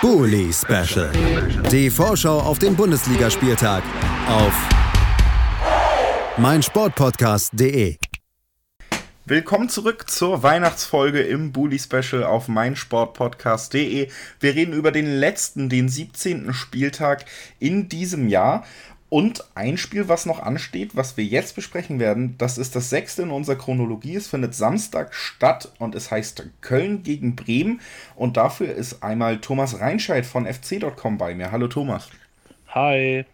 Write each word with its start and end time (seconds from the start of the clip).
Bully 0.00 0.50
Special. 0.50 1.12
Die 1.70 1.90
Vorschau 1.90 2.38
auf 2.38 2.58
den 2.58 2.74
Bundesligaspieltag 2.74 3.82
auf 4.28 4.54
meinsportpodcast.de. 6.38 7.96
Willkommen 9.26 9.68
zurück 9.68 10.10
zur 10.10 10.42
Weihnachtsfolge 10.42 11.20
im 11.20 11.52
Bully 11.52 11.78
Special 11.78 12.24
auf 12.24 12.48
meinsportpodcast.de. 12.48 14.08
Wir 14.40 14.54
reden 14.54 14.72
über 14.72 14.90
den 14.90 15.06
letzten, 15.06 15.68
den 15.68 15.90
17. 15.90 16.54
Spieltag 16.54 17.26
in 17.58 17.90
diesem 17.90 18.26
Jahr. 18.26 18.64
Und 19.10 19.44
ein 19.56 19.76
Spiel, 19.76 20.08
was 20.08 20.24
noch 20.24 20.40
ansteht, 20.40 20.94
was 20.94 21.16
wir 21.16 21.24
jetzt 21.24 21.56
besprechen 21.56 21.98
werden, 21.98 22.36
das 22.38 22.58
ist 22.58 22.76
das 22.76 22.90
sechste 22.90 23.22
in 23.22 23.32
unserer 23.32 23.56
Chronologie. 23.56 24.14
Es 24.14 24.28
findet 24.28 24.54
Samstag 24.54 25.12
statt 25.12 25.72
und 25.80 25.96
es 25.96 26.12
heißt 26.12 26.44
Köln 26.60 27.02
gegen 27.02 27.34
Bremen. 27.34 27.80
Und 28.14 28.36
dafür 28.36 28.72
ist 28.72 29.02
einmal 29.02 29.40
Thomas 29.40 29.80
Reinscheid 29.80 30.24
von 30.24 30.46
fc.com 30.46 31.18
bei 31.18 31.34
mir. 31.34 31.50
Hallo 31.50 31.66
Thomas. 31.66 32.08
Hi. 32.68 33.24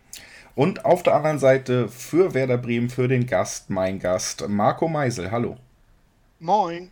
Und 0.54 0.86
auf 0.86 1.02
der 1.02 1.14
anderen 1.14 1.38
Seite 1.38 1.90
für 1.90 2.32
Werder 2.32 2.56
Bremen, 2.56 2.88
für 2.88 3.06
den 3.06 3.26
Gast, 3.26 3.68
mein 3.68 3.98
Gast, 3.98 4.48
Marco 4.48 4.88
Meisel. 4.88 5.30
Hallo. 5.30 5.58
Moin. 6.38 6.90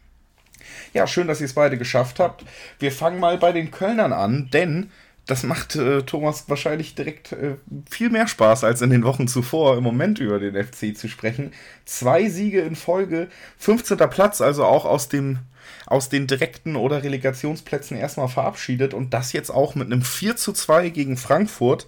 Ja, 0.92 1.06
schön, 1.06 1.26
dass 1.26 1.40
ihr 1.40 1.46
es 1.46 1.54
beide 1.54 1.78
geschafft 1.78 2.20
habt. 2.20 2.44
Wir 2.78 2.92
fangen 2.92 3.18
mal 3.18 3.38
bei 3.38 3.52
den 3.52 3.70
Kölnern 3.70 4.12
an, 4.12 4.50
denn 4.52 4.90
das 5.26 5.42
macht 5.42 5.74
äh, 5.76 6.02
Thomas 6.02 6.48
wahrscheinlich 6.48 6.94
direkt 6.94 7.32
äh, 7.32 7.56
viel 7.90 8.10
mehr 8.10 8.28
Spaß 8.28 8.64
als 8.64 8.82
in 8.82 8.90
den 8.90 9.04
Wochen 9.04 9.26
zuvor, 9.26 9.76
im 9.78 9.82
Moment 9.82 10.18
über 10.18 10.38
den 10.38 10.54
FC 10.62 10.96
zu 10.96 11.08
sprechen. 11.08 11.52
Zwei 11.86 12.28
Siege 12.28 12.60
in 12.60 12.76
Folge, 12.76 13.28
15. 13.58 13.96
Platz, 14.10 14.40
also 14.40 14.64
auch 14.64 14.84
aus 14.84 15.08
dem 15.08 15.38
aus 15.86 16.10
den 16.10 16.26
direkten 16.26 16.76
oder 16.76 17.02
Relegationsplätzen 17.02 17.96
erstmal 17.96 18.28
verabschiedet 18.28 18.92
und 18.92 19.14
das 19.14 19.32
jetzt 19.32 19.50
auch 19.50 19.74
mit 19.74 19.86
einem 19.86 20.02
4 20.02 20.36
zu 20.36 20.52
2 20.52 20.90
gegen 20.90 21.16
Frankfurt. 21.16 21.86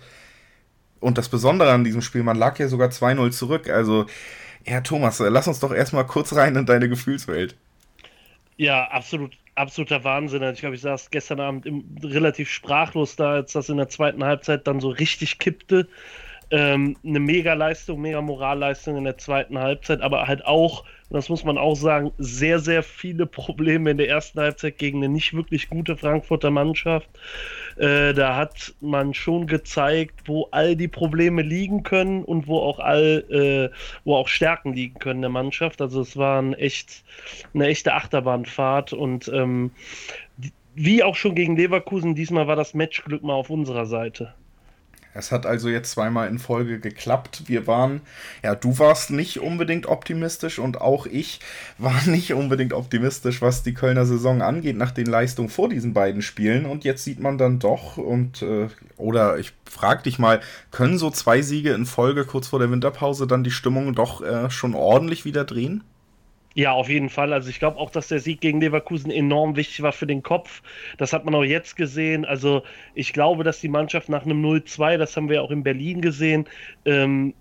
Und 1.01 1.19
das 1.19 1.29
Besondere 1.29 1.73
an 1.73 1.85
diesem 1.85 2.01
Spiel, 2.03 2.23
man 2.23 2.39
lag 2.39 2.59
ja 2.59 2.69
sogar 2.69 2.89
2-0 2.89 3.31
zurück. 3.33 3.69
Also, 3.69 4.07
ja, 4.67 4.81
Thomas, 4.81 5.19
lass 5.19 5.47
uns 5.47 5.61
doch 5.61 5.73
erstmal 5.73 6.07
kurz 6.07 6.35
rein 6.35 6.57
in 6.57 6.65
deine 6.65 6.89
Gefühlswelt. 6.89 7.55
Ja, 8.57 8.85
absolut 8.85 9.33
absoluter 9.57 10.05
Wahnsinn. 10.05 10.43
Also 10.43 10.55
ich 10.55 10.61
glaube, 10.61 10.77
ich 10.77 10.83
saß 10.83 11.11
gestern 11.11 11.41
Abend 11.41 11.67
im, 11.67 11.97
relativ 12.03 12.51
sprachlos 12.51 13.17
da, 13.17 13.33
als 13.33 13.53
das 13.53 13.69
in 13.69 13.77
der 13.79 13.89
zweiten 13.89 14.25
Halbzeit 14.25 14.67
dann 14.67 14.81
so 14.81 14.89
richtig 14.91 15.39
kippte. 15.39 15.89
Ähm, 16.51 16.97
eine 17.05 17.19
Mega-Leistung, 17.19 18.01
Mega-Moralleistung 18.01 18.97
in 18.97 19.05
der 19.05 19.19
zweiten 19.19 19.59
Halbzeit, 19.59 20.01
aber 20.01 20.29
halt 20.29 20.45
auch, 20.45 20.85
das 21.11 21.29
muss 21.29 21.43
man 21.43 21.59
auch 21.59 21.75
sagen, 21.75 22.13
sehr, 22.19 22.61
sehr 22.61 22.85
viele 22.85 23.27
Probleme 23.27 23.91
in 23.91 23.99
der 23.99 24.09
ersten 24.09 24.39
Halbzeit 24.39 24.79
gegen 24.79 24.99
eine 24.99 25.09
nicht 25.09 25.35
wirklich 25.35 25.69
gute 25.69 25.97
Frankfurter 25.97 26.53
Mannschaft. 26.53 27.09
Äh, 27.77 28.15
da 28.15 28.37
hat 28.37 28.75
man 28.81 29.13
schon 29.13 29.49
gezeigt, 29.49 30.23
wo 30.27 30.47
all 30.53 30.77
die 30.77 30.89
Probleme 30.89 31.43
liegen 31.43 31.83
können 31.83 32.23
und 32.25 32.47
wo 32.47 32.61
auch 32.61 32.79
all, 32.79 33.25
äh, 33.29 33.77
wo 34.05 34.15
auch 34.15 34.29
Stärken 34.29 34.73
liegen 34.73 35.01
können 35.01 35.23
der 35.23 35.31
Mannschaft. 35.31 35.81
Also 35.81 36.01
es 36.01 36.17
war 36.17 36.41
ein 36.41 36.55
echt, 36.55 37.03
eine 37.55 37.67
echte 37.67 37.95
Achterbahnfahrt 37.95 38.93
und 38.93 39.29
ähm, 39.35 39.73
wie 40.77 41.03
auch 41.03 41.17
schon 41.17 41.35
gegen 41.35 41.57
Leverkusen, 41.57 42.15
diesmal 42.15 42.47
war 42.47 42.57
das 42.57 42.75
Matchglück 42.75 43.23
mal 43.23 43.35
auf 43.35 43.51
unserer 43.51 43.87
Seite. 43.87 44.35
Es 45.17 45.33
hat 45.33 45.47
also 45.47 45.69
jetzt 45.69 45.93
zweimal 45.93 46.29
in 46.29 46.39
Folge 46.39 46.79
geklappt. 46.79 47.45
Wir 47.47 47.67
waren, 47.67 48.03
ja, 48.43 48.55
du 48.55 48.79
warst 48.79 49.11
nicht 49.11 49.41
unbedingt 49.41 49.87
optimistisch 49.87 50.59
und 50.59 50.81
auch 50.81 51.07
ich 51.07 51.41
war 51.79 52.07
nicht 52.07 52.33
unbedingt 52.35 52.73
optimistisch, 52.73 53.43
was 53.43 53.63
die 53.63 53.75
Kölner 53.75 54.07
Saison 54.07 54.43
angeht, 54.43 54.77
nach 54.77 54.91
den 54.91 55.07
Leistungen 55.07 55.49
vor 55.49 55.69
diesen 55.69 55.95
beiden 55.95 56.23
Spielen. 56.23 56.67
Und 56.67 56.85
jetzt 56.85 57.05
sieht 57.05 57.21
man 57.21 57.39
dann 57.39 57.59
doch, 57.59 57.97
und, 57.97 58.43
äh, 58.43 58.69
oder 58.97 59.39
ich 59.39 59.53
frag 59.65 60.05
dich 60.05 60.19
mal, 60.19 60.41
können 60.71 60.99
so 60.99 61.11
zwei 61.11 61.43
Siege 61.43 61.73
in 61.73 61.87
Folge 61.87 62.25
kurz 62.25 62.49
vor 62.49 62.59
der 62.59 62.71
Winterpause 62.71 63.27
dann 63.27 63.45
die 63.45 63.51
Stimmung 63.51 63.95
doch 63.95 64.23
äh, 64.23 64.51
schon 64.51 64.75
ordentlich 64.75 65.25
wieder 65.25 65.45
drehen? 65.45 65.83
Ja, 66.59 66.73
auf 66.73 66.89
jeden 66.89 67.11
Fall. 67.11 67.35
Also 67.35 67.51
ich 67.51 67.59
glaube 67.59 67.79
auch, 67.79 67.91
dass 67.91 68.09
der 68.09 68.19
Sieg 68.19 68.41
gegen 68.41 68.61
Leverkusen 68.63 69.11
enorm 69.11 69.57
wichtig 69.57 69.83
war 69.83 69.93
für 69.93 70.07
den 70.07 70.23
Kopf. 70.23 70.63
Das 70.97 71.13
hat 71.13 71.25
man 71.27 71.35
auch 71.35 71.45
jetzt 71.45 71.77
gesehen. 71.77 72.25
Also 72.25 72.63
ich 72.95 73.13
glaube, 73.13 73.45
dass 73.45 73.61
die 73.61 73.69
Mannschaft 73.69 74.09
nach 74.09 74.25
einem 74.25 74.41
0-2, 74.41 74.97
das 74.97 75.15
haben 75.17 75.29
wir 75.29 75.43
auch 75.43 75.51
in 75.51 75.63
Berlin 75.63 76.01
gesehen, 76.01 76.49
ähm, 76.87 77.35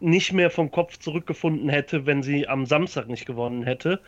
nicht 0.00 0.32
mehr 0.32 0.50
vom 0.50 0.70
Kopf 0.70 0.98
zurückgefunden 0.98 1.68
hätte, 1.68 2.06
wenn 2.06 2.22
sie 2.22 2.48
am 2.48 2.66
Samstag 2.66 3.08
nicht 3.08 3.26
gewonnen 3.26 3.62
hätte. 3.64 4.02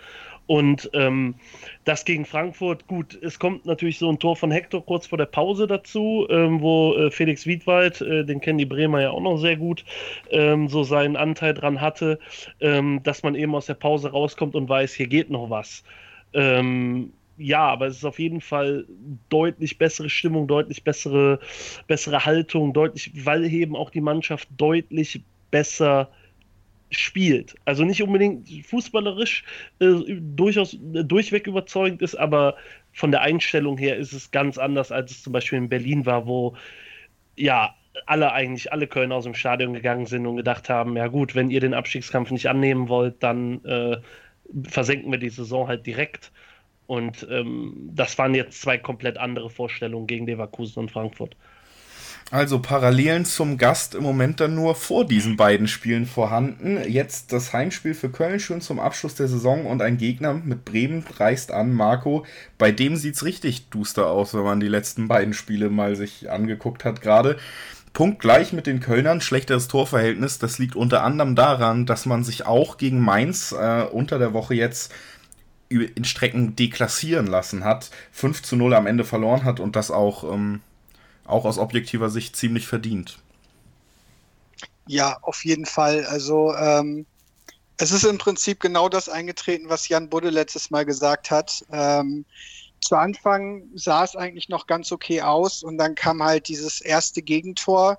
Und 0.47 0.91
ähm, 0.93 1.37
das 1.85 2.05
gegen 2.05 2.25
Frankfurt, 2.25 2.87
gut, 2.87 3.19
es 3.23 3.39
kommt 3.39 3.65
natürlich 3.65 3.99
so 3.99 4.11
ein 4.11 4.19
Tor 4.19 4.37
von 4.37 4.51
Hector 4.51 4.85
kurz 4.85 5.07
vor 5.07 5.19
der 5.19 5.27
Pause 5.27 5.67
dazu, 5.67 6.27
ähm, 6.31 6.61
wo 6.61 6.95
äh, 6.95 7.11
Felix 7.11 7.47
Wiedwald, 7.47 8.01
äh, 8.01 8.25
den 8.25 8.41
kennen 8.41 8.59
die 8.59 8.67
Bremer 8.67 9.03
ja 9.03 9.11
auch 9.11 9.21
noch 9.21 9.39
sehr 9.39 9.57
gut, 9.57 9.85
ähm, 10.31 10.69
so 10.69 10.83
seinen 10.83 11.17
Anteil 11.17 11.55
dran 11.55 11.81
hatte, 11.81 12.19
ähm, 12.61 13.01
dass 13.05 13.23
man 13.23 13.35
eben 13.35 13.55
aus 13.55 13.67
der 13.67 13.75
Pause 13.75 14.11
rauskommt 14.11 14.55
und 14.55 14.69
weiß, 14.69 14.95
hier 14.95 15.07
geht 15.07 15.31
noch 15.31 15.49
was. 15.49 15.85
Ähm, 16.35 17.13
ja, 17.39 17.61
aber 17.61 17.87
es 17.87 17.97
ist 17.97 18.05
auf 18.05 18.19
jeden 18.19 18.41
Fall 18.41 18.85
deutlich 19.29 19.79
bessere 19.79 20.11
Stimmung, 20.11 20.47
deutlich 20.47 20.85
bessere, 20.85 21.41
bessere 21.87 22.25
Haltung, 22.25 22.73
deutlich, 22.73 23.25
weil 23.25 23.45
eben 23.45 23.77
auch 23.77 23.91
die 23.91 24.01
Mannschaft 24.01 24.49
deutlich 24.57 25.23
besser 25.51 26.09
spielt. 26.93 27.55
Also 27.65 27.85
nicht 27.85 28.03
unbedingt 28.03 28.49
fußballerisch 28.67 29.45
äh, 29.81 29.95
durchaus 30.21 30.75
äh, 30.75 31.05
durchweg 31.05 31.47
überzeugend 31.47 32.03
ist, 32.03 32.15
aber 32.15 32.57
von 32.93 33.11
der 33.11 33.23
Einstellung 33.23 33.79
her 33.79 33.97
ist 33.97 34.13
es 34.13 34.31
ganz 34.31 34.59
anders, 34.59 34.93
als 34.93 35.11
es 35.11 35.23
zum 35.23 35.33
Beispiel 35.33 35.59
in 35.59 35.69
Berlin 35.69 36.07
war, 36.07 36.27
wo 36.27 36.57
ja 37.37 37.75
alle 38.07 38.33
eigentlich, 38.33 38.73
alle 38.73 38.87
Kölner 38.87 39.17
aus 39.17 39.25
dem 39.25 39.35
Stadion 39.35 39.75
gegangen 39.75 40.07
sind 40.07 40.27
und 40.27 40.37
gedacht 40.37 40.69
haben, 40.69 40.97
ja 40.97 41.09
gut, 41.09 41.35
wenn 41.35 41.51
ihr 41.51 41.61
den 41.61 41.75
Abstiegskampf 41.75 42.31
nicht 42.31 42.49
annehmen 42.49 42.89
wollt, 42.89 43.23
dann 43.23 43.65
äh, 43.65 43.99
versenken 44.65 45.11
wir 45.11 45.19
die 45.19 45.29
Saison 45.29 45.69
halt 45.69 45.87
direkt. 45.87 46.33
Und 46.87 47.27
ähm, 47.31 47.91
das 47.95 48.19
waren 48.19 48.35
jetzt 48.35 48.61
zwei 48.61 48.77
komplett 48.77 49.17
andere 49.19 49.51
Vorstellungen 49.51 50.07
gegen 50.07 50.27
Leverkusen 50.27 50.81
und 50.81 50.91
Frankfurt. 50.91 51.37
Also 52.31 52.61
Parallelen 52.61 53.27
zum 53.27 53.59
Gast 53.59 53.95
im 53.95 54.03
Moment 54.03 54.41
dann 54.41 54.55
nur 54.55 54.75
vor 54.75 55.07
diesen 55.07 55.37
beiden 55.37 55.69
Spielen 55.69 56.07
vorhanden. 56.07 56.83
Jetzt 56.89 57.33
das 57.33 57.53
Heimspiel 57.53 57.93
für 57.93 58.09
Köln 58.09 58.41
schon 58.41 58.63
zum 58.63 58.81
Abschluss 58.81 59.15
der 59.15 59.29
Saison 59.29 59.67
und 59.67 59.83
ein 59.83 59.99
Gegner 59.99 60.33
mit 60.33 60.65
Bremen 60.65 61.05
reist 61.19 61.53
an 61.53 61.73
Marco. 61.73 62.25
Bei 62.57 62.73
dem 62.73 62.97
sieht 62.97 63.17
es 63.17 63.25
richtig 63.25 63.69
duster 63.69 64.07
aus, 64.07 64.33
wenn 64.33 64.45
man 64.45 64.61
die 64.61 64.69
letzten 64.69 65.09
beiden 65.09 65.35
Spiele 65.35 65.69
mal 65.69 65.95
sich 65.95 66.31
angeguckt 66.31 66.85
hat 66.85 67.03
gerade. 67.03 67.37
Punkt 67.93 68.21
gleich 68.21 68.55
mit 68.55 68.67
den 68.67 68.81
Kölnern, 68.81 69.21
schlechteres 69.21 69.69
Torverhältnis. 69.69 70.39
Das 70.39 70.59
liegt 70.59 70.77
unter 70.77 71.03
anderem 71.03 71.35
daran, 71.35 71.85
dass 71.85 72.07
man 72.07 72.25
sich 72.25 72.47
auch 72.47 72.79
gegen 72.79 73.01
Mainz 73.01 73.53
äh, 73.53 73.83
unter 73.83 74.19
der 74.19 74.33
Woche 74.33 74.55
jetzt 74.55 74.93
in 75.69 76.05
Strecken 76.05 76.57
deklassieren 76.57 77.27
lassen 77.27 77.65
hat, 77.65 77.91
5 78.13 78.43
zu 78.43 78.57
0 78.57 78.75
am 78.75 78.87
Ende 78.87 79.05
verloren 79.05 79.45
hat 79.45 79.61
und 79.61 79.77
das 79.77 79.91
auch 79.91 80.33
ähm, 80.33 80.61
auch 81.27 81.45
aus 81.45 81.59
objektiver 81.59 82.11
Sicht 82.11 82.37
ziemlich 82.37 82.67
verdient. 82.67 83.19
Ja, 84.87 85.19
auf 85.23 85.45
jeden 85.45 85.67
Fall. 85.67 86.05
Also 86.07 86.55
ähm, 86.55 87.07
es 87.79 87.93
ist 87.93 88.05
im 88.05 88.19
Prinzip 88.19 88.61
genau 88.61 88.89
das 88.89 89.09
eingetreten, 89.09 89.69
was 89.69 89.89
Jan 89.89 90.09
Budde 90.09 90.31
letztes 90.31 90.71
Mal 90.71 90.85
gesagt 90.85 91.31
hat. 91.31 91.65
Ähm, 91.73 92.25
zu 92.81 92.97
Anfang 92.97 93.65
sah 93.75 94.05
es 94.05 94.17
eigentlich 94.17 94.49
noch 94.49 94.67
ganz 94.67 94.91
okay 94.91 95.23
aus 95.23 95.63
und 95.63 95.79
dann 95.79 95.95
kam 95.95 96.23
halt 96.23 96.49
dieses 96.49 96.81
erste 96.81 97.23
Gegentor 97.23 97.99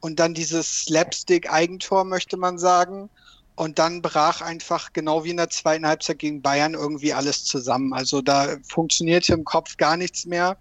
und 0.00 0.18
dann 0.18 0.34
dieses 0.34 0.82
Slapstick-Eigentor, 0.82 2.04
möchte 2.04 2.36
man 2.36 2.58
sagen. 2.58 3.08
Und 3.56 3.78
dann 3.78 4.02
brach 4.02 4.40
einfach 4.40 4.92
genau 4.92 5.22
wie 5.22 5.30
in 5.30 5.36
der 5.36 5.48
zweiten 5.48 5.86
Halbzeit 5.86 6.18
gegen 6.18 6.42
Bayern 6.42 6.74
irgendwie 6.74 7.12
alles 7.12 7.44
zusammen. 7.44 7.94
Also 7.94 8.20
da 8.20 8.56
funktionierte 8.68 9.32
im 9.32 9.44
Kopf 9.44 9.76
gar 9.76 9.96
nichts 9.96 10.26
mehr. 10.26 10.56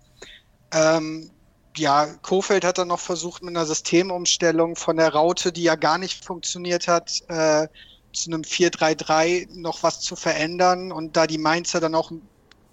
Ähm, 0.72 1.31
ja, 1.78 2.06
Kofeld 2.21 2.63
hat 2.63 2.77
dann 2.77 2.88
noch 2.89 3.00
versucht 3.00 3.44
mit 3.44 3.56
einer 3.56 3.65
Systemumstellung 3.65 4.75
von 4.75 4.97
der 4.97 5.13
Raute, 5.13 5.51
die 5.51 5.63
ja 5.63 5.75
gar 5.75 5.97
nicht 5.97 6.24
funktioniert 6.24 6.88
hat, 6.88 7.21
äh, 7.30 7.68
zu 8.13 8.30
einem 8.30 8.44
4-3-3 8.44 9.47
noch 9.59 9.83
was 9.83 10.01
zu 10.01 10.15
verändern. 10.15 10.92
Und 10.92 11.18
da 11.18 11.27
die 11.27 11.38
Mainzer 11.38 11.80
dann 11.80 11.95
auch 11.95 12.12
ein 12.12 12.21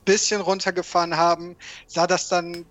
bisschen 0.04 0.40
runtergefahren 0.40 1.16
haben, 1.16 1.56
sah 1.86 2.06
das 2.06 2.28
dann 2.28 2.66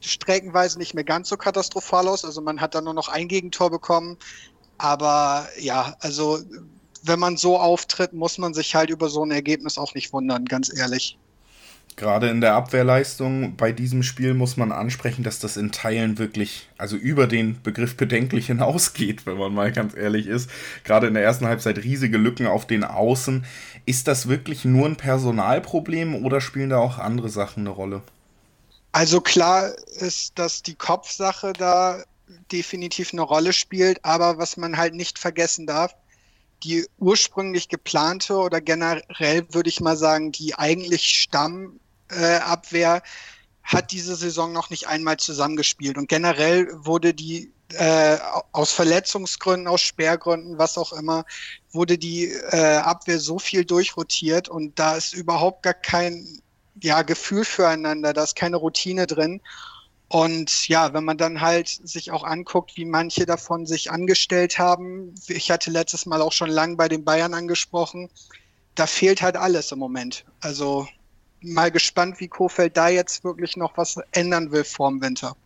streckenweise 0.00 0.78
nicht 0.78 0.94
mehr 0.94 1.04
ganz 1.04 1.28
so 1.28 1.36
katastrophal 1.36 2.08
aus. 2.08 2.24
Also 2.24 2.40
man 2.40 2.60
hat 2.60 2.74
dann 2.74 2.84
nur 2.84 2.94
noch 2.94 3.08
ein 3.08 3.28
Gegentor 3.28 3.70
bekommen. 3.70 4.16
Aber 4.78 5.48
ja, 5.58 5.94
also 6.00 6.40
wenn 7.02 7.18
man 7.18 7.36
so 7.36 7.58
auftritt, 7.58 8.14
muss 8.14 8.38
man 8.38 8.54
sich 8.54 8.74
halt 8.74 8.90
über 8.90 9.10
so 9.10 9.24
ein 9.24 9.30
Ergebnis 9.30 9.76
auch 9.76 9.94
nicht 9.94 10.12
wundern, 10.12 10.46
ganz 10.46 10.74
ehrlich. 10.74 11.18
Gerade 11.96 12.28
in 12.28 12.40
der 12.40 12.54
Abwehrleistung 12.54 13.54
bei 13.54 13.70
diesem 13.70 14.02
Spiel 14.02 14.34
muss 14.34 14.56
man 14.56 14.72
ansprechen, 14.72 15.22
dass 15.22 15.38
das 15.38 15.56
in 15.56 15.70
Teilen 15.70 16.18
wirklich, 16.18 16.68
also 16.76 16.96
über 16.96 17.28
den 17.28 17.62
Begriff 17.62 17.96
bedenklich 17.96 18.46
hinausgeht, 18.48 19.26
wenn 19.26 19.38
man 19.38 19.54
mal 19.54 19.70
ganz 19.70 19.94
ehrlich 19.94 20.26
ist. 20.26 20.50
Gerade 20.82 21.06
in 21.06 21.14
der 21.14 21.22
ersten 21.22 21.46
Halbzeit 21.46 21.78
riesige 21.78 22.18
Lücken 22.18 22.48
auf 22.48 22.66
den 22.66 22.82
Außen. 22.82 23.46
Ist 23.86 24.08
das 24.08 24.28
wirklich 24.28 24.64
nur 24.64 24.86
ein 24.86 24.96
Personalproblem 24.96 26.24
oder 26.24 26.40
spielen 26.40 26.70
da 26.70 26.78
auch 26.78 26.98
andere 26.98 27.28
Sachen 27.28 27.60
eine 27.60 27.70
Rolle? 27.70 28.02
Also 28.90 29.20
klar 29.20 29.72
ist, 29.98 30.38
dass 30.38 30.62
die 30.62 30.74
Kopfsache 30.74 31.52
da 31.52 32.02
definitiv 32.50 33.12
eine 33.12 33.22
Rolle 33.22 33.52
spielt, 33.52 34.04
aber 34.04 34.38
was 34.38 34.56
man 34.56 34.76
halt 34.76 34.94
nicht 34.94 35.18
vergessen 35.18 35.66
darf, 35.66 35.94
die 36.62 36.86
ursprünglich 36.98 37.68
geplante 37.68 38.36
oder 38.36 38.60
generell 38.60 39.46
würde 39.50 39.68
ich 39.68 39.80
mal 39.80 39.96
sagen, 39.96 40.32
die 40.32 40.54
eigentlich 40.54 41.02
Stammabwehr 41.02 41.83
äh, 42.10 42.40
hat 43.62 43.90
diese 43.90 44.16
Saison 44.16 44.52
noch 44.52 44.70
nicht 44.70 44.88
einmal 44.88 45.16
zusammengespielt. 45.16 45.96
Und 45.96 46.08
generell 46.08 46.68
wurde 46.72 47.14
die 47.14 47.52
äh, 47.72 48.18
aus 48.52 48.72
Verletzungsgründen, 48.72 49.68
aus 49.68 49.80
Sperrgründen, 49.80 50.58
was 50.58 50.78
auch 50.78 50.92
immer, 50.92 51.24
wurde 51.72 51.98
die 51.98 52.26
äh, 52.26 52.76
Abwehr 52.76 53.18
so 53.18 53.38
viel 53.38 53.64
durchrotiert 53.64 54.48
und 54.48 54.78
da 54.78 54.96
ist 54.96 55.14
überhaupt 55.14 55.62
gar 55.62 55.74
kein 55.74 56.40
ja, 56.82 57.02
Gefühl 57.02 57.44
füreinander, 57.44 58.12
da 58.12 58.24
ist 58.24 58.36
keine 58.36 58.56
Routine 58.56 59.06
drin. 59.06 59.40
Und 60.08 60.68
ja, 60.68 60.92
wenn 60.92 61.04
man 61.04 61.18
dann 61.18 61.40
halt 61.40 61.68
sich 61.68 62.10
auch 62.10 62.24
anguckt, 62.24 62.76
wie 62.76 62.84
manche 62.84 63.26
davon 63.26 63.66
sich 63.66 63.90
angestellt 63.90 64.58
haben, 64.58 65.14
ich 65.28 65.50
hatte 65.50 65.70
letztes 65.70 66.06
Mal 66.06 66.22
auch 66.22 66.32
schon 66.32 66.50
lang 66.50 66.76
bei 66.76 66.88
den 66.88 67.04
Bayern 67.04 67.34
angesprochen, 67.34 68.10
da 68.74 68.86
fehlt 68.86 69.22
halt 69.22 69.36
alles 69.36 69.72
im 69.72 69.78
Moment. 69.78 70.24
Also 70.40 70.86
mal 71.44 71.70
gespannt, 71.70 72.20
wie 72.20 72.28
Kofeld 72.28 72.76
da 72.76 72.88
jetzt 72.88 73.24
wirklich 73.24 73.56
noch 73.56 73.76
was 73.76 74.00
ändern 74.12 74.52
will 74.52 74.64
vorm 74.64 75.00
Winter. 75.02 75.36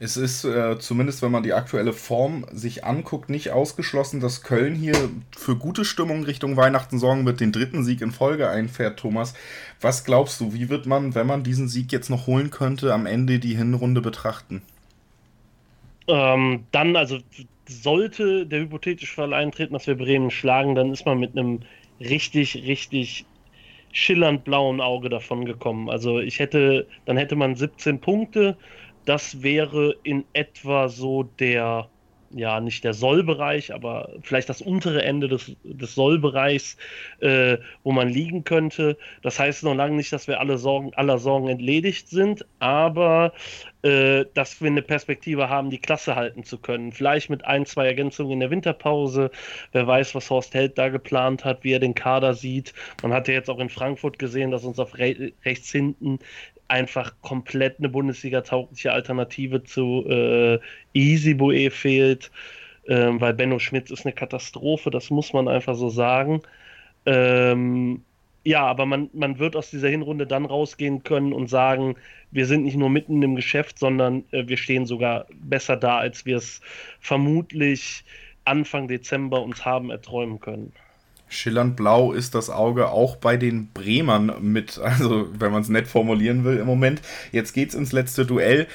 Es 0.00 0.16
ist 0.16 0.44
äh, 0.44 0.78
zumindest, 0.78 1.22
wenn 1.22 1.30
man 1.30 1.42
die 1.42 1.52
aktuelle 1.52 1.92
Form 1.92 2.44
sich 2.52 2.84
anguckt, 2.84 3.30
nicht 3.30 3.50
ausgeschlossen, 3.50 4.20
dass 4.20 4.42
Köln 4.42 4.74
hier 4.74 5.10
für 5.36 5.56
gute 5.56 5.84
Stimmung 5.84 6.24
Richtung 6.24 6.56
Weihnachten 6.56 6.98
sorgen 6.98 7.24
wird, 7.24 7.40
den 7.40 7.52
dritten 7.52 7.84
Sieg 7.84 8.00
in 8.00 8.10
Folge 8.10 8.48
einfährt, 8.48 8.98
Thomas. 8.98 9.34
Was 9.80 10.04
glaubst 10.04 10.40
du, 10.40 10.52
wie 10.52 10.68
wird 10.68 10.86
man, 10.86 11.14
wenn 11.14 11.26
man 11.26 11.44
diesen 11.44 11.68
Sieg 11.68 11.92
jetzt 11.92 12.10
noch 12.10 12.26
holen 12.26 12.50
könnte, 12.50 12.92
am 12.92 13.06
Ende 13.06 13.38
die 13.38 13.56
Hinrunde 13.56 14.00
betrachten? 14.00 14.62
Ähm, 16.08 16.64
dann, 16.72 16.96
also 16.96 17.18
sollte 17.68 18.46
der 18.46 18.60
hypothetische 18.60 19.14
Fall 19.14 19.34
eintreten, 19.34 19.72
dass 19.72 19.86
wir 19.86 19.96
Bremen 19.96 20.30
schlagen, 20.30 20.74
dann 20.74 20.92
ist 20.92 21.06
man 21.06 21.18
mit 21.18 21.36
einem 21.36 21.60
richtig, 22.00 22.54
richtig 22.54 23.24
schillernd 23.96 24.44
blauen 24.44 24.80
Auge 24.80 25.08
davon 25.08 25.44
gekommen. 25.44 25.90
Also 25.90 26.20
ich 26.20 26.38
hätte, 26.38 26.86
dann 27.06 27.16
hätte 27.16 27.36
man 27.36 27.54
17 27.54 28.00
Punkte 28.00 28.56
das 29.06 29.42
wäre 29.42 29.96
in 30.02 30.24
etwa 30.32 30.88
so 30.88 31.22
der, 31.22 31.88
ja, 32.30 32.60
nicht 32.60 32.84
der 32.84 32.94
Sollbereich, 32.94 33.72
aber 33.74 34.10
vielleicht 34.22 34.48
das 34.48 34.60
untere 34.60 35.02
Ende 35.02 35.28
des, 35.28 35.56
des 35.64 35.94
Sollbereichs, 35.94 36.76
äh, 37.20 37.58
wo 37.82 37.92
man 37.92 38.08
liegen 38.08 38.44
könnte. 38.44 38.96
Das 39.22 39.38
heißt 39.38 39.64
noch 39.64 39.74
lange 39.74 39.96
nicht, 39.96 40.12
dass 40.12 40.28
wir 40.28 40.40
alle 40.40 40.58
Sorgen, 40.58 40.92
aller 40.94 41.18
Sorgen 41.18 41.48
entledigt 41.48 42.08
sind, 42.08 42.44
aber 42.58 43.32
äh, 43.82 44.24
dass 44.34 44.60
wir 44.60 44.68
eine 44.68 44.82
Perspektive 44.82 45.48
haben, 45.48 45.70
die 45.70 45.78
Klasse 45.78 46.16
halten 46.16 46.42
zu 46.44 46.58
können. 46.58 46.92
Vielleicht 46.92 47.30
mit 47.30 47.44
ein, 47.44 47.66
zwei 47.66 47.86
Ergänzungen 47.86 48.32
in 48.32 48.40
der 48.40 48.50
Winterpause. 48.50 49.30
Wer 49.72 49.86
weiß, 49.86 50.14
was 50.14 50.28
Horst 50.28 50.54
Held 50.54 50.76
da 50.78 50.88
geplant 50.88 51.44
hat, 51.44 51.62
wie 51.62 51.72
er 51.72 51.80
den 51.80 51.94
Kader 51.94 52.34
sieht. 52.34 52.74
Man 53.02 53.12
hat 53.12 53.28
ja 53.28 53.34
jetzt 53.34 53.48
auch 53.48 53.60
in 53.60 53.68
Frankfurt 53.68 54.18
gesehen, 54.18 54.50
dass 54.50 54.64
uns 54.64 54.78
auf 54.78 54.98
re 54.98 55.32
rechts 55.44 55.70
hinten 55.70 56.18
einfach 56.68 57.14
komplett 57.22 57.78
eine 57.78 57.88
Bundesliga-taugliche 57.88 58.92
Alternative 58.92 59.62
zu 59.64 60.04
äh, 60.08 60.58
Easyboe 60.94 61.70
fehlt, 61.70 62.30
ähm, 62.88 63.20
weil 63.20 63.34
Benno 63.34 63.58
Schmitz 63.58 63.90
ist 63.90 64.04
eine 64.04 64.12
Katastrophe, 64.12 64.90
das 64.90 65.10
muss 65.10 65.32
man 65.32 65.48
einfach 65.48 65.74
so 65.74 65.88
sagen. 65.88 66.42
Ähm, 67.06 68.02
ja, 68.44 68.64
aber 68.64 68.86
man, 68.86 69.10
man 69.12 69.38
wird 69.40 69.56
aus 69.56 69.70
dieser 69.70 69.88
Hinrunde 69.88 70.26
dann 70.26 70.44
rausgehen 70.44 71.02
können 71.02 71.32
und 71.32 71.48
sagen, 71.48 71.96
wir 72.30 72.46
sind 72.46 72.64
nicht 72.64 72.76
nur 72.76 72.90
mitten 72.90 73.22
im 73.22 73.34
Geschäft, 73.34 73.78
sondern 73.78 74.24
äh, 74.30 74.46
wir 74.46 74.56
stehen 74.56 74.86
sogar 74.86 75.26
besser 75.34 75.76
da, 75.76 75.98
als 75.98 76.26
wir 76.26 76.36
es 76.36 76.60
vermutlich 77.00 78.04
Anfang 78.44 78.86
Dezember 78.86 79.42
uns 79.42 79.64
haben 79.64 79.90
erträumen 79.90 80.38
können. 80.38 80.72
Schillernd 81.28 81.76
blau 81.76 82.12
ist 82.12 82.34
das 82.34 82.50
Auge 82.50 82.90
auch 82.90 83.16
bei 83.16 83.36
den 83.36 83.68
Bremern 83.72 84.34
mit, 84.40 84.78
also 84.82 85.28
wenn 85.32 85.52
man 85.52 85.62
es 85.62 85.68
nett 85.68 85.88
formulieren 85.88 86.44
will 86.44 86.58
im 86.58 86.66
Moment. 86.66 87.02
Jetzt 87.32 87.52
geht's 87.52 87.74
ins 87.74 87.92
letzte 87.92 88.26
Duell. 88.26 88.66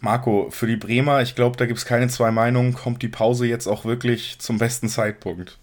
Marco, 0.00 0.48
für 0.50 0.68
die 0.68 0.76
Bremer, 0.76 1.22
ich 1.22 1.34
glaube, 1.34 1.56
da 1.56 1.66
gibt 1.66 1.78
es 1.78 1.84
keine 1.84 2.08
zwei 2.08 2.30
Meinungen, 2.30 2.72
kommt 2.72 3.02
die 3.02 3.08
Pause 3.08 3.46
jetzt 3.46 3.66
auch 3.66 3.84
wirklich 3.84 4.38
zum 4.38 4.58
besten 4.58 4.88
Zeitpunkt. 4.88 5.58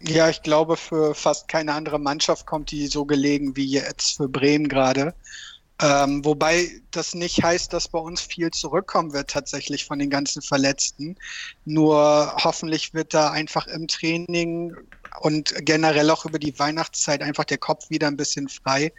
Ja, 0.00 0.28
ich 0.28 0.42
glaube, 0.42 0.76
für 0.76 1.14
fast 1.14 1.48
keine 1.48 1.72
andere 1.72 1.98
Mannschaft 1.98 2.46
kommt 2.46 2.70
die 2.70 2.86
so 2.86 3.04
gelegen 3.04 3.56
wie 3.56 3.66
jetzt 3.66 4.16
für 4.16 4.28
Bremen 4.28 4.68
gerade. 4.68 5.14
Ähm, 5.82 6.24
wobei 6.24 6.70
das 6.92 7.14
nicht 7.14 7.42
heißt, 7.42 7.72
dass 7.72 7.88
bei 7.88 7.98
uns 7.98 8.20
viel 8.20 8.50
zurückkommen 8.50 9.12
wird 9.12 9.30
tatsächlich 9.30 9.84
von 9.84 9.98
den 9.98 10.08
ganzen 10.08 10.40
Verletzten. 10.40 11.16
Nur 11.64 12.32
hoffentlich 12.36 12.94
wird 12.94 13.12
da 13.12 13.30
einfach 13.30 13.66
im 13.66 13.88
Training 13.88 14.76
und 15.20 15.54
generell 15.60 16.10
auch 16.10 16.24
über 16.24 16.38
die 16.38 16.58
Weihnachtszeit 16.58 17.22
einfach 17.22 17.44
der 17.44 17.58
Kopf 17.58 17.90
wieder 17.90 18.08
ein 18.08 18.16
bisschen 18.16 18.48
frei, 18.48 18.92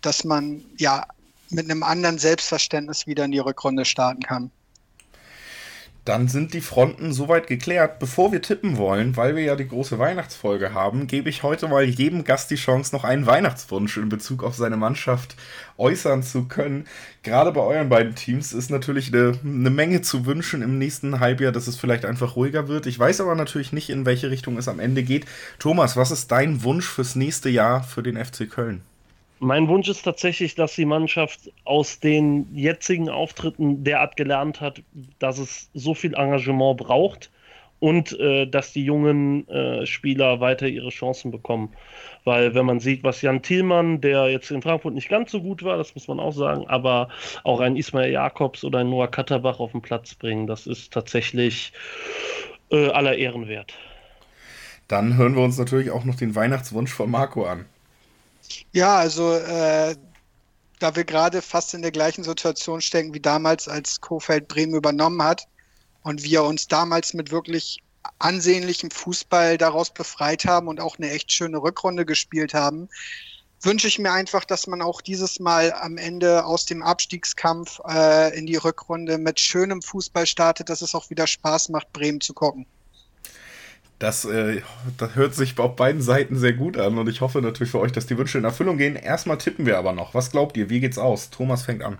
dass 0.00 0.24
man 0.24 0.64
ja 0.78 1.06
mit 1.50 1.70
einem 1.70 1.82
anderen 1.82 2.18
Selbstverständnis 2.18 3.06
wieder 3.06 3.24
in 3.24 3.32
die 3.32 3.38
Rückrunde 3.38 3.84
starten 3.84 4.22
kann. 4.22 4.50
Dann 6.06 6.28
sind 6.28 6.54
die 6.54 6.60
Fronten 6.60 7.12
soweit 7.12 7.48
geklärt. 7.48 7.98
Bevor 7.98 8.30
wir 8.30 8.40
tippen 8.40 8.76
wollen, 8.76 9.16
weil 9.16 9.34
wir 9.34 9.42
ja 9.42 9.56
die 9.56 9.66
große 9.66 9.98
Weihnachtsfolge 9.98 10.72
haben, 10.72 11.08
gebe 11.08 11.28
ich 11.28 11.42
heute 11.42 11.66
mal 11.66 11.82
jedem 11.82 12.22
Gast 12.22 12.48
die 12.52 12.54
Chance, 12.54 12.94
noch 12.94 13.02
einen 13.02 13.26
Weihnachtswunsch 13.26 13.96
in 13.96 14.08
Bezug 14.08 14.44
auf 14.44 14.54
seine 14.54 14.76
Mannschaft 14.76 15.34
äußern 15.78 16.22
zu 16.22 16.44
können. 16.44 16.86
Gerade 17.24 17.50
bei 17.50 17.60
euren 17.60 17.88
beiden 17.88 18.14
Teams 18.14 18.52
ist 18.52 18.70
natürlich 18.70 19.12
eine, 19.12 19.36
eine 19.44 19.70
Menge 19.70 20.00
zu 20.00 20.26
wünschen 20.26 20.62
im 20.62 20.78
nächsten 20.78 21.18
Halbjahr, 21.18 21.50
dass 21.50 21.66
es 21.66 21.74
vielleicht 21.74 22.04
einfach 22.04 22.36
ruhiger 22.36 22.68
wird. 22.68 22.86
Ich 22.86 22.96
weiß 22.96 23.20
aber 23.20 23.34
natürlich 23.34 23.72
nicht, 23.72 23.90
in 23.90 24.06
welche 24.06 24.30
Richtung 24.30 24.58
es 24.58 24.68
am 24.68 24.78
Ende 24.78 25.02
geht. 25.02 25.26
Thomas, 25.58 25.96
was 25.96 26.12
ist 26.12 26.30
dein 26.30 26.62
Wunsch 26.62 26.86
fürs 26.86 27.16
nächste 27.16 27.48
Jahr 27.48 27.82
für 27.82 28.04
den 28.04 28.16
FC 28.16 28.48
Köln? 28.48 28.82
Mein 29.38 29.68
Wunsch 29.68 29.88
ist 29.88 30.02
tatsächlich, 30.02 30.54
dass 30.54 30.76
die 30.76 30.86
Mannschaft 30.86 31.52
aus 31.64 32.00
den 32.00 32.46
jetzigen 32.54 33.10
Auftritten 33.10 33.84
derart 33.84 34.16
gelernt 34.16 34.60
hat, 34.60 34.82
dass 35.18 35.38
es 35.38 35.70
so 35.74 35.94
viel 35.94 36.14
Engagement 36.14 36.78
braucht 36.78 37.30
und 37.78 38.18
äh, 38.18 38.46
dass 38.46 38.72
die 38.72 38.84
jungen 38.84 39.46
äh, 39.48 39.84
Spieler 39.84 40.40
weiter 40.40 40.66
ihre 40.66 40.88
Chancen 40.88 41.30
bekommen. 41.30 41.72
Weil 42.24 42.54
wenn 42.54 42.64
man 42.64 42.80
sieht, 42.80 43.04
was 43.04 43.20
Jan 43.20 43.42
Thielmann, 43.42 44.00
der 44.00 44.30
jetzt 44.30 44.50
in 44.50 44.62
Frankfurt 44.62 44.94
nicht 44.94 45.10
ganz 45.10 45.30
so 45.30 45.42
gut 45.42 45.62
war, 45.62 45.76
das 45.76 45.94
muss 45.94 46.08
man 46.08 46.18
auch 46.18 46.32
sagen, 46.32 46.66
aber 46.68 47.10
auch 47.44 47.60
ein 47.60 47.76
Ismail 47.76 48.10
Jakobs 48.10 48.64
oder 48.64 48.78
ein 48.78 48.88
Noah 48.88 49.10
Katterbach 49.10 49.60
auf 49.60 49.72
den 49.72 49.82
Platz 49.82 50.14
bringen, 50.14 50.46
das 50.46 50.66
ist 50.66 50.92
tatsächlich 50.92 51.72
äh, 52.70 52.88
aller 52.88 53.16
Ehren 53.16 53.48
wert. 53.48 53.74
Dann 54.88 55.16
hören 55.16 55.36
wir 55.36 55.42
uns 55.42 55.58
natürlich 55.58 55.90
auch 55.90 56.04
noch 56.04 56.14
den 56.14 56.34
Weihnachtswunsch 56.34 56.92
von 56.92 57.10
Marco 57.10 57.44
an. 57.44 57.66
Ja, 58.72 58.96
also 58.96 59.34
äh, 59.34 59.96
da 60.78 60.94
wir 60.94 61.04
gerade 61.04 61.42
fast 61.42 61.74
in 61.74 61.82
der 61.82 61.92
gleichen 61.92 62.24
Situation 62.24 62.80
stecken 62.80 63.14
wie 63.14 63.20
damals, 63.20 63.68
als 63.68 64.00
Kofeld 64.00 64.48
Bremen 64.48 64.74
übernommen 64.74 65.22
hat 65.22 65.46
und 66.02 66.22
wir 66.22 66.44
uns 66.44 66.68
damals 66.68 67.14
mit 67.14 67.30
wirklich 67.30 67.82
ansehnlichem 68.18 68.90
Fußball 68.90 69.58
daraus 69.58 69.90
befreit 69.90 70.44
haben 70.44 70.68
und 70.68 70.80
auch 70.80 70.98
eine 70.98 71.10
echt 71.10 71.32
schöne 71.32 71.58
Rückrunde 71.58 72.06
gespielt 72.06 72.54
haben, 72.54 72.88
wünsche 73.60 73.88
ich 73.88 73.98
mir 73.98 74.12
einfach, 74.12 74.44
dass 74.44 74.66
man 74.66 74.82
auch 74.82 75.00
dieses 75.00 75.40
Mal 75.40 75.72
am 75.72 75.96
Ende 75.96 76.44
aus 76.44 76.66
dem 76.66 76.82
Abstiegskampf 76.82 77.80
äh, 77.88 78.36
in 78.38 78.46
die 78.46 78.56
Rückrunde 78.56 79.18
mit 79.18 79.40
schönem 79.40 79.82
Fußball 79.82 80.26
startet, 80.26 80.68
dass 80.68 80.82
es 80.82 80.94
auch 80.94 81.10
wieder 81.10 81.26
Spaß 81.26 81.70
macht, 81.70 81.92
Bremen 81.92 82.20
zu 82.20 82.34
gucken. 82.34 82.66
Das, 83.98 84.26
äh, 84.26 84.60
das 84.98 85.14
hört 85.14 85.34
sich 85.34 85.58
auf 85.58 85.74
beiden 85.74 86.02
Seiten 86.02 86.36
sehr 86.36 86.52
gut 86.52 86.76
an 86.76 86.98
und 86.98 87.08
ich 87.08 87.22
hoffe 87.22 87.40
natürlich 87.40 87.70
für 87.70 87.80
euch, 87.80 87.92
dass 87.92 88.06
die 88.06 88.18
Wünsche 88.18 88.36
in 88.36 88.44
Erfüllung 88.44 88.76
gehen. 88.76 88.94
Erstmal 88.94 89.38
tippen 89.38 89.64
wir 89.64 89.78
aber 89.78 89.92
noch. 89.92 90.12
Was 90.14 90.30
glaubt 90.30 90.56
ihr? 90.56 90.68
Wie 90.68 90.80
geht's 90.80 90.98
aus? 90.98 91.30
Thomas 91.30 91.62
fängt 91.62 91.82
an. 91.82 91.98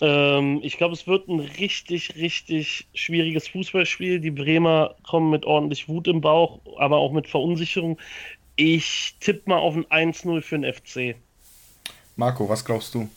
Ähm, 0.00 0.60
ich 0.62 0.78
glaube, 0.78 0.94
es 0.94 1.06
wird 1.06 1.28
ein 1.28 1.40
richtig, 1.40 2.16
richtig 2.16 2.86
schwieriges 2.94 3.48
Fußballspiel. 3.48 4.20
Die 4.20 4.30
Bremer 4.30 4.96
kommen 5.06 5.30
mit 5.30 5.44
ordentlich 5.44 5.88
Wut 5.88 6.08
im 6.08 6.20
Bauch, 6.20 6.60
aber 6.78 6.96
auch 6.96 7.12
mit 7.12 7.28
Verunsicherung. 7.28 7.98
Ich 8.56 9.16
tippe 9.20 9.50
mal 9.50 9.58
auf 9.58 9.74
ein 9.74 10.12
1-0 10.12 10.40
für 10.40 10.58
den 10.58 10.72
FC. 10.72 11.16
Marco, 12.16 12.48
was 12.48 12.64
glaubst 12.64 12.94
du? 12.94 13.08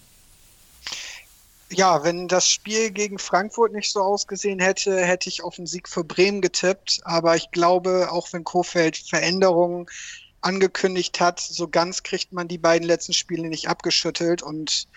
Ja, 1.70 2.04
wenn 2.04 2.28
das 2.28 2.50
Spiel 2.50 2.92
gegen 2.92 3.20
Frankfurt 3.20 3.74
nicht 3.74 3.92
so 3.92 4.02
ausgesehen 4.02 4.60
hätte, 4.60 5.04
hätte 5.06 5.30
ich 5.30 5.44
auf 5.44 5.58
einen 5.58 5.68
Sieg 5.68 5.90
für 5.90 6.04
Bremen 6.04 6.42
getippt. 6.42 7.02
Aber 7.04 7.36
ich 7.36 7.52
glaube, 7.52 8.10
auch 8.12 8.32
wenn 8.32 8.44
Kofeld 8.44 8.98
Veränderungen 8.98 9.88
angekündigt 10.42 11.20
hat, 11.20 11.40
so 11.40 11.68
ganz 11.68 12.04
kriegt 12.04 12.32
man 12.32 12.48
die 12.48 12.58
beiden 12.58 12.88
letzten 12.88 13.14
Spiele 13.14 13.50
nicht 13.50 13.68
abgeschüttelt. 13.68 14.42
Und 14.42 14.88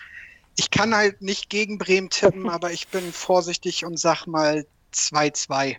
ich 0.55 0.71
kann 0.71 0.95
halt 0.95 1.21
nicht 1.21 1.49
gegen 1.49 1.77
Bremen 1.77 2.09
tippen, 2.09 2.49
aber 2.49 2.71
ich 2.71 2.87
bin 2.87 3.11
vorsichtig 3.11 3.85
und 3.85 3.99
sag 3.99 4.25
mal 4.25 4.65
2-2. 4.93 5.77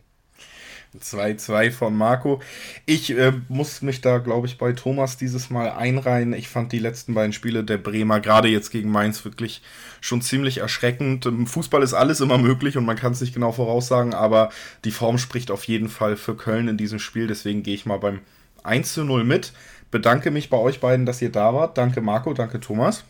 2-2 1.01 1.71
von 1.71 1.97
Marco. 1.97 2.41
Ich 2.85 3.11
äh, 3.11 3.33
muss 3.49 3.83
mich 3.83 4.01
da, 4.01 4.19
glaube 4.19 4.47
ich, 4.47 4.59
bei 4.59 4.73
Thomas 4.73 5.17
dieses 5.17 5.49
Mal 5.51 5.71
einreihen. 5.71 6.33
Ich 6.35 6.49
fand 6.49 6.73
die 6.73 6.79
letzten 6.79 7.15
beiden 7.15 7.33
Spiele 7.33 7.65
der 7.65 7.79
Bremer, 7.79 8.21
gerade 8.21 8.49
jetzt 8.49 8.71
gegen 8.71 8.91
Mainz, 8.91 9.25
wirklich 9.25 9.63
schon 10.01 10.21
ziemlich 10.21 10.59
erschreckend. 10.59 11.27
Im 11.27 11.47
Fußball 11.47 11.83
ist 11.83 11.95
alles 11.95 12.21
immer 12.21 12.39
möglich 12.39 12.77
und 12.77 12.85
man 12.85 12.97
kann 12.97 13.13
es 13.13 13.21
nicht 13.21 13.35
genau 13.35 13.53
voraussagen, 13.53 14.15
aber 14.15 14.51
die 14.85 14.91
Form 14.91 15.19
spricht 15.19 15.51
auf 15.51 15.65
jeden 15.65 15.89
Fall 15.89 16.17
für 16.17 16.37
Köln 16.37 16.69
in 16.69 16.77
diesem 16.77 16.99
Spiel. 16.99 17.27
Deswegen 17.27 17.63
gehe 17.63 17.75
ich 17.75 17.87
mal 17.87 17.99
beim 17.99 18.21
1 18.63 18.99
0 18.99 19.25
mit. 19.25 19.53
Bedanke 19.91 20.31
mich 20.31 20.51
bei 20.51 20.57
euch 20.57 20.81
beiden, 20.81 21.07
dass 21.07 21.23
ihr 21.23 21.31
da 21.31 21.55
wart. 21.55 21.79
Danke 21.79 22.01
Marco, 22.01 22.33
danke 22.35 22.61
Thomas. 22.61 23.05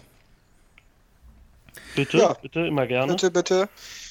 Bitte, 1.94 2.18
ja. 2.18 2.32
bitte, 2.34 2.60
immer 2.60 2.86
gerne. 2.86 3.12
Bitte, 3.12 3.30
bitte. 3.30 3.68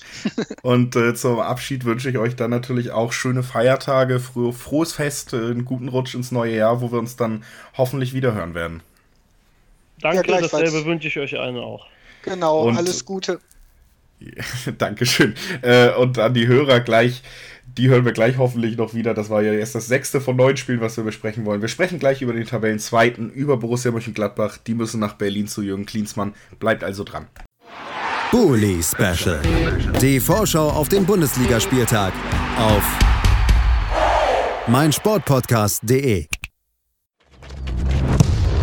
Und 0.62 0.96
äh, 0.96 1.14
zum 1.16 1.40
Abschied 1.40 1.86
wünsche 1.86 2.10
ich 2.10 2.18
euch 2.18 2.36
dann 2.36 2.52
natürlich 2.52 2.92
auch 2.92 3.14
schöne 3.14 3.44
Feiertage, 3.44 4.20
fro 4.20 4.52
frohes 4.52 4.94
Fest, 4.94 5.34
äh, 5.34 5.38
einen 5.38 5.66
guten 5.66 5.88
Rutsch 5.88 6.16
ins 6.16 6.32
neue 6.32 6.56
Jahr, 6.56 6.82
wo 6.82 6.92
wir 6.92 7.00
uns 7.00 7.16
dann 7.16 7.44
hoffentlich 7.78 8.14
wiederhören 8.14 8.54
werden. 8.54 8.82
Danke, 10.02 10.30
ja, 10.30 10.42
dasselbe 10.42 10.86
wünsche 10.86 11.08
ich 11.08 11.20
euch 11.20 11.38
allen 11.40 11.58
auch. 11.58 11.88
Genau, 12.24 12.68
Und, 12.68 12.78
alles 12.78 13.06
Gute. 13.06 13.40
Dankeschön. 14.78 15.36
Äh, 15.62 15.92
und 15.94 16.20
an 16.20 16.34
die 16.34 16.48
Hörer 16.48 16.80
gleich, 16.80 17.24
die 17.78 17.90
hören 17.90 18.06
wir 18.06 18.12
gleich 18.12 18.38
hoffentlich 18.38 18.78
noch 18.78 18.94
wieder. 18.94 19.14
Das 19.14 19.30
war 19.30 19.42
ja 19.42 19.54
erst 19.54 19.76
das 19.76 19.88
sechste 19.88 20.22
von 20.22 20.36
neun 20.36 20.58
Spielen, 20.58 20.82
was 20.82 20.98
wir 20.98 21.04
besprechen 21.04 21.46
wollen. 21.46 21.62
Wir 21.62 21.70
sprechen 21.70 22.00
gleich 22.00 22.22
über 22.22 22.34
den 22.34 22.46
Tabellenzweiten, 22.46 23.32
über 23.32 23.58
Borussia 23.58 23.92
Mönchengladbach. 23.92 24.58
Die 24.58 24.74
müssen 24.74 25.00
nach 25.00 25.14
Berlin 25.14 25.48
zu 25.48 25.62
Jürgen 25.62 25.86
Klinsmann. 25.86 26.34
Bleibt 26.60 26.84
also 26.84 27.04
dran. 27.04 27.28
Bully 28.32 28.82
Special. 28.82 29.42
Die 30.02 30.20
Vorschau 30.20 30.70
auf 30.70 30.88
den 30.88 31.06
Bundesligaspieltag 31.06 32.14
auf 32.58 32.84
meinsportpodcast.de. 34.68 36.28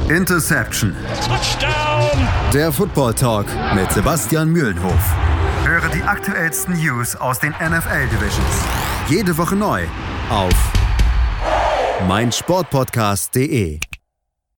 Interception. 0.09 0.97
Touchdown. 1.27 2.29
Der 2.55 2.73
Football 2.73 3.13
Talk 3.13 3.47
mit 3.75 3.93
Sebastian 3.93 4.49
Mühlenhof. 4.49 5.15
Höre 5.65 5.91
die 5.91 6.03
aktuellsten 6.03 6.75
News 6.79 7.15
aus 7.15 7.39
den 7.39 7.51
NFL 7.51 8.07
Divisions. 8.11 8.65
Jede 9.11 9.37
Woche 9.37 9.55
neu 9.55 9.85
auf 10.31 10.55
meinsportpodcast.de. 12.07 13.81